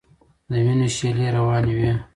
د 0.49 0.51
وینو 0.65 0.87
شېلې 0.95 1.27
روانې 1.37 1.73
وې. 1.79 1.91